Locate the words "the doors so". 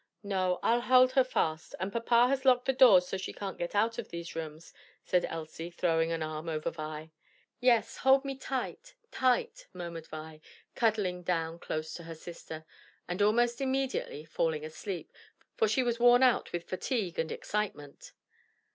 2.65-3.17